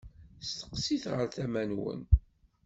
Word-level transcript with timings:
Steqsit 0.49 1.05
ɣer 1.13 1.27
tama-nwen. 1.35 2.01